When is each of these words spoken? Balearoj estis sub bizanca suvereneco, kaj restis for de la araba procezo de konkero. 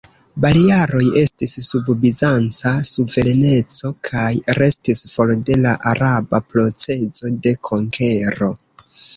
Balearoj 0.43 1.01
estis 1.23 1.51
sub 1.65 1.91
bizanca 2.05 2.71
suvereneco, 2.87 3.93
kaj 4.09 4.31
restis 4.61 5.05
for 5.13 5.35
de 5.51 5.61
la 5.67 5.77
araba 5.93 6.43
procezo 6.55 7.35
de 7.45 7.55
konkero. 7.71 8.51